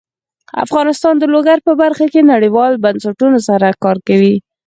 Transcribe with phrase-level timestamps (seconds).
[0.65, 4.35] افغانستان د لوگر په برخه کې نړیوالو بنسټونو سره کار کوي.